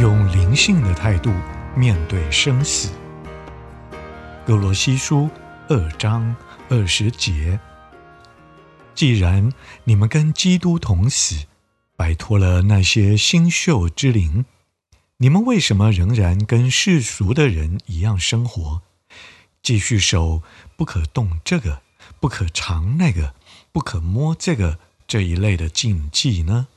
[0.00, 1.32] 用灵性的态度
[1.74, 2.92] 面对生死。
[4.46, 5.28] 歌罗西书
[5.68, 6.36] 二章
[6.68, 7.58] 二十节：
[8.94, 11.46] 既然你们跟基督同死，
[11.96, 14.44] 摆脱了那些星宿之灵，
[15.16, 18.82] 你们为什么仍然跟世俗的人一样生活，
[19.64, 20.42] 继续守
[20.76, 21.82] 不可动这个、
[22.20, 23.34] 不可尝那个、
[23.72, 26.68] 不可摸这个这一类的禁忌呢？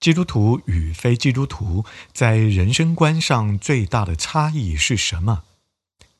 [0.00, 1.84] 基督徒与非基督徒
[2.14, 5.44] 在人生观上最大的差异是什么？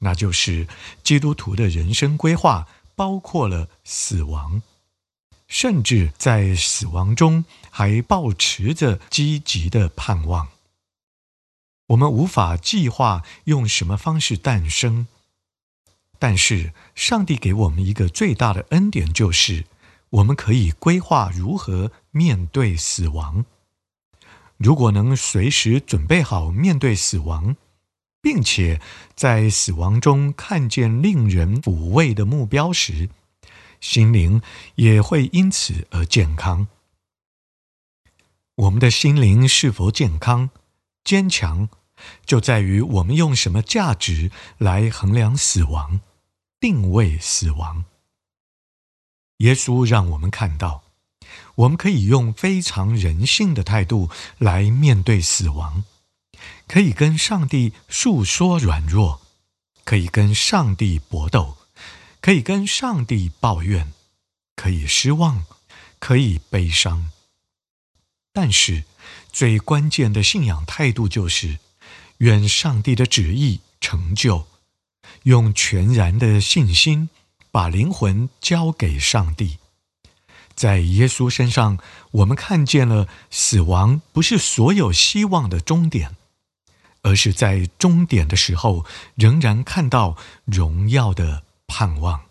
[0.01, 0.69] 那就是
[1.03, 4.61] 基督徒的人生规划包括了死亡，
[5.49, 10.49] 甚至在死亡中还保持着积极的盼望。
[11.87, 15.07] 我们无法计划用什么方式诞生，
[16.19, 19.65] 但是上帝给我们一个最大的恩典，就是
[20.11, 23.47] 我们可以规划如何面对死亡。
[24.63, 27.57] 如果能随时准备好面对死亡，
[28.21, 28.79] 并且
[29.15, 33.09] 在死亡中看见令人抚慰的目标时，
[33.81, 34.43] 心灵
[34.75, 36.69] 也会因此而健康。
[38.55, 40.51] 我们的心灵是否健康、
[41.03, 41.71] 坚强，
[42.27, 46.03] 就在于我们用什么价值来衡量死亡、
[46.61, 47.87] 定位死亡。
[49.39, 50.90] 耶稣让我们看到。
[51.57, 55.85] 我们可以用非常人性的态度来面对死亡，
[56.67, 59.21] 可以跟上帝诉说软弱，
[59.85, 61.57] 可以跟上帝搏斗，
[62.21, 63.93] 可以跟上帝抱怨，
[64.57, 65.45] 可以失望，
[65.99, 67.11] 可以悲伤。
[68.33, 68.85] 但是
[69.33, 71.59] 最关键的信仰态度就是，
[72.19, 74.47] 愿上帝的旨意成就，
[75.25, 77.11] 用全然的信心
[77.51, 79.60] 把灵魂交给上帝。
[80.61, 81.79] 在耶稣身上，
[82.11, 86.17] 我们看见了死亡不是所有希望的终点，
[87.01, 88.85] 而是在终点的时候
[89.15, 92.25] 仍然看到荣耀的盼望。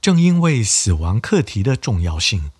[0.00, 2.50] 正因为死亡课题的重要性，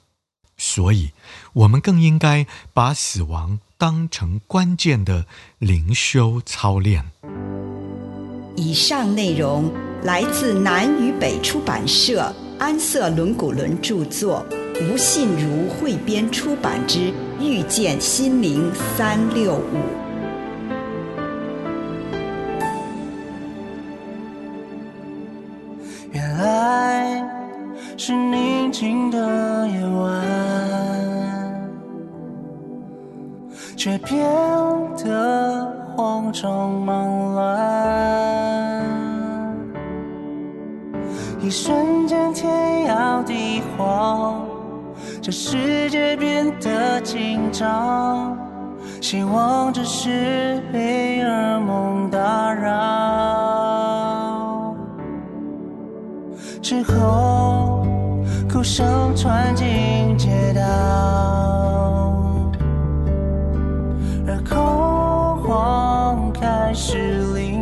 [0.57, 1.11] 所以
[1.55, 5.27] 我们更应该把死亡当成关键的
[5.59, 7.11] 灵修操练。
[8.55, 9.75] 以上内容
[10.05, 12.33] 来自南与北出版社。
[12.63, 14.47] 安瑟伦古伦著作，
[14.81, 16.99] 吴信如汇编出版之
[17.41, 19.59] 《遇见心灵三六五》。
[26.13, 27.21] 原来
[27.97, 30.23] 是宁静的夜晚，
[33.77, 34.21] 却变
[35.05, 37.32] 得慌张忙乱。
[41.43, 44.47] 一瞬间，天摇地晃，
[45.21, 48.39] 这世界变得紧张，
[49.01, 52.73] 希望只是被噩梦打扰。
[56.63, 57.85] 之后，
[58.49, 60.63] 哭声传进街道，
[64.29, 67.62] 而恐慌开始领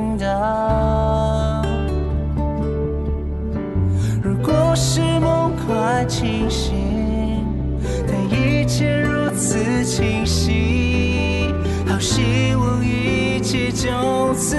[8.06, 11.46] 但一切如此清晰，
[11.86, 14.56] 好希望一切就此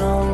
[0.00, 0.29] 慌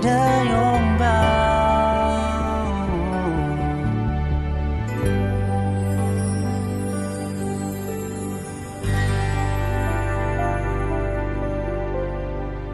[0.00, 0.08] 的
[0.44, 1.04] 拥抱。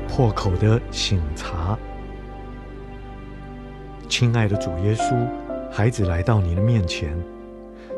[0.08, 1.78] 破口的醒茶，
[4.08, 5.28] 亲爱的主耶稣，
[5.70, 7.14] 孩子来到你的面前，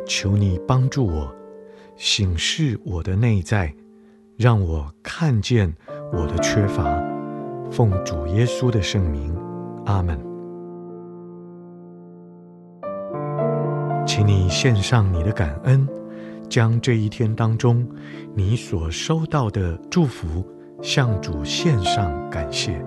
[0.04, 1.32] 求你帮助我，
[1.96, 3.72] 醒视我的内在，
[4.36, 5.72] 让我看见
[6.12, 7.17] 我的缺乏。
[7.70, 9.34] 奉主耶稣的圣名，
[9.86, 10.18] 阿门。
[14.06, 15.86] 请你献上你的感恩，
[16.48, 17.86] 将这一天当中
[18.34, 20.44] 你所收到的祝福
[20.82, 22.82] 向主献上感谢。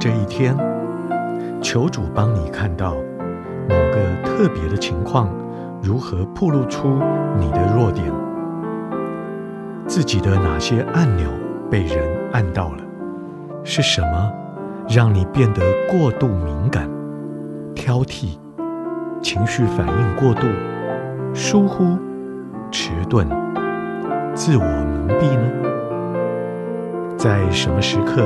[0.00, 0.56] 这一天，
[1.60, 2.94] 求主帮你看到
[3.68, 5.28] 某个特别的情况，
[5.82, 6.98] 如何暴露出
[7.38, 8.10] 你的弱点，
[9.86, 11.28] 自己的哪些按钮
[11.70, 11.98] 被人
[12.32, 12.78] 按到了，
[13.62, 14.32] 是什么
[14.88, 16.88] 让你变得过度敏感、
[17.74, 18.38] 挑剔、
[19.20, 20.46] 情绪反应过度、
[21.34, 21.98] 疏忽、
[22.70, 23.28] 迟钝、
[24.32, 27.18] 自我蒙蔽呢？
[27.18, 28.24] 在什么时刻，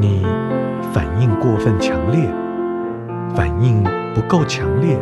[0.00, 0.24] 你
[0.92, 2.28] 反应过分强烈，
[3.34, 3.82] 反应
[4.14, 4.98] 不够强烈，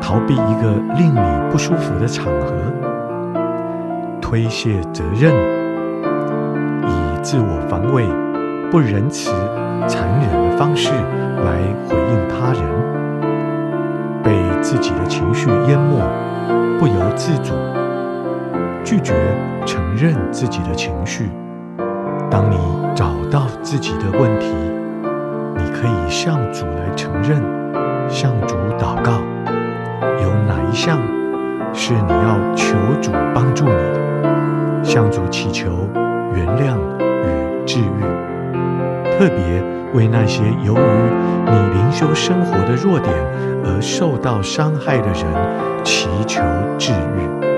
[0.00, 2.52] 逃避一个令你不舒服的场合，
[4.20, 5.32] 推卸责任，
[6.82, 8.06] 以自我防卫、
[8.70, 9.30] 不仁慈、
[9.86, 11.58] 残忍的方式来
[11.88, 12.62] 回应他人，
[14.22, 16.00] 被自己的情绪淹没，
[16.78, 17.54] 不由自主，
[18.84, 19.14] 拒绝
[19.64, 21.30] 承认自己的情绪。
[22.34, 22.56] 当你
[22.96, 24.48] 找到自己的问题，
[25.56, 27.40] 你可以向主来承认，
[28.08, 29.22] 向主祷告。
[30.20, 30.98] 有哪一项
[31.72, 34.82] 是你要求主帮助你的？
[34.82, 35.88] 向主祈求
[36.34, 38.02] 原谅与治愈。
[39.16, 39.62] 特别
[39.92, 40.88] 为那些由于
[41.46, 43.14] 你灵修生活的弱点
[43.64, 46.42] 而受到伤害的人祈求
[46.78, 47.53] 治愈。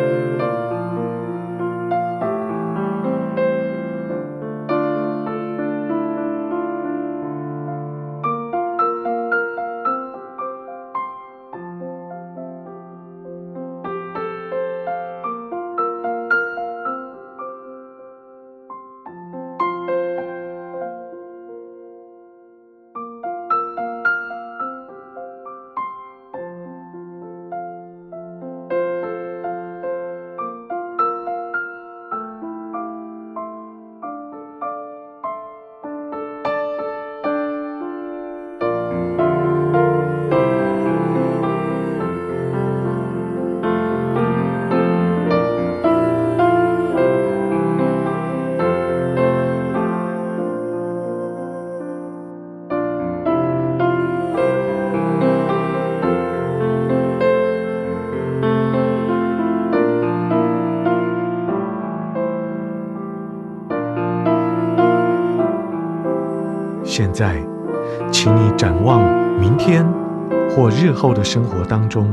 [70.56, 72.10] 或日后的生活当中，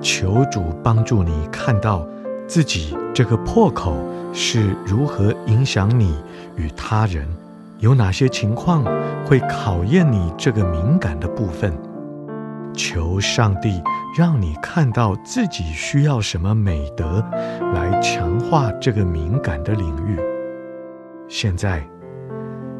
[0.00, 2.04] 求主帮助你看到
[2.48, 3.94] 自己这个破口
[4.32, 6.20] 是如何影响你
[6.56, 7.24] 与他人，
[7.78, 8.84] 有哪些情况
[9.24, 11.72] 会考验你这个敏感的部分。
[12.74, 13.80] 求上帝
[14.18, 17.24] 让你看到自己需要什么美德
[17.72, 20.18] 来强化这个敏感的领域。
[21.28, 21.80] 现在。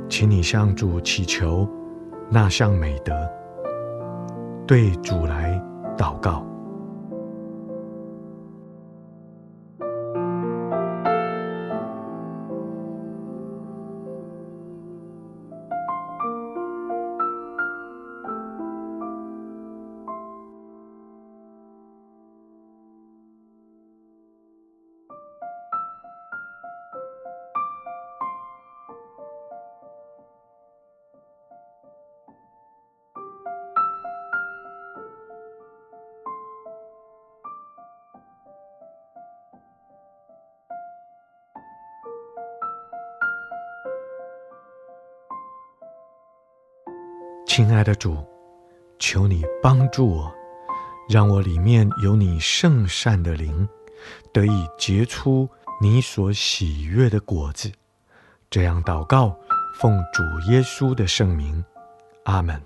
[0.08, 1.66] 请你向主祈求
[2.28, 3.14] 那项美德，
[4.66, 5.60] 对主来
[5.96, 6.51] 祷告。
[47.54, 48.16] 亲爱的主，
[48.98, 50.34] 求你帮助我，
[51.06, 53.68] 让我里面有你圣善的灵，
[54.32, 55.46] 得以结出
[55.78, 57.70] 你所喜悦的果子。
[58.48, 59.36] 这样祷告，
[59.78, 61.62] 奉主耶稣的圣名，
[62.24, 62.58] 阿门。